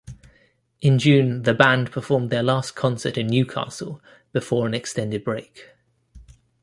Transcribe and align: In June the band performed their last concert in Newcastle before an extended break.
In 0.81 0.97
June 0.97 1.43
the 1.43 1.53
band 1.53 1.91
performed 1.91 2.31
their 2.31 2.41
last 2.41 2.71
concert 2.73 3.19
in 3.19 3.27
Newcastle 3.27 4.01
before 4.33 4.65
an 4.65 4.73
extended 4.73 5.23
break. 5.23 5.75